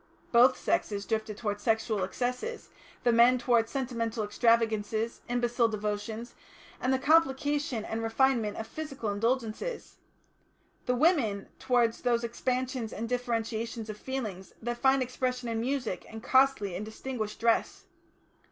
[0.31, 2.69] Both sexes drifted towards sexual excesses,
[3.03, 6.33] the men towards sentimental extravagances, imbecile devotions,
[6.81, 9.97] and the complication and refinement of physical indulgences;
[10.87, 16.23] the women towards those expansions and differentiations of feeling that find expression in music and
[16.23, 17.83] costly and distinguished dress.